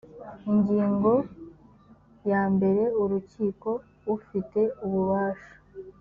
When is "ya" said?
2.31-2.41